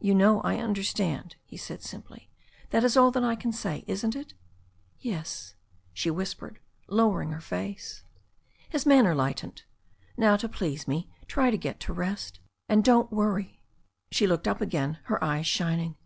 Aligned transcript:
"You 0.00 0.14
know 0.14 0.42
I 0.42 0.58
understand," 0.58 1.36
he 1.46 1.56
said 1.56 1.82
simply. 1.82 2.28
"That 2.72 2.84
is 2.84 2.94
all 2.94 3.10
that 3.12 3.24
I 3.24 3.34
can 3.34 3.52
say, 3.52 3.84
isn't 3.86 4.14
it?" 4.14 4.34
"Yes," 5.00 5.54
she 5.94 6.10
whispered, 6.10 6.58
lowering 6.88 7.30
her 7.32 7.40
face. 7.40 8.02
His 8.68 8.84
manner 8.84 9.14
lightened. 9.14 9.62
"Now, 10.18 10.36
to 10.36 10.46
please 10.46 10.86
me, 10.86 11.08
you 11.22 11.26
try 11.26 11.50
to 11.50 11.92
rest. 11.94 12.38
And 12.68 12.84
don't 12.84 13.10
worry." 13.10 13.62
She 14.10 14.26
looked 14.26 14.46
up 14.46 14.60
again, 14.60 14.98
her 15.04 15.24
eyes 15.24 15.46
shining. 15.46 15.96